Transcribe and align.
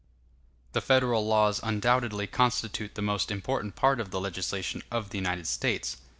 The 0.71 0.81
Federal 0.81 1.27
laws 1.27 1.59
undoubtedly 1.61 2.25
constitute 2.25 2.95
the 2.95 3.03
most 3.03 3.29
important 3.29 3.75
part 3.75 3.99
of 3.99 4.09
the 4.09 4.19
legislation 4.19 4.81
of 4.89 5.11
the 5.11 5.19
United 5.19 5.45
States. 5.45 5.97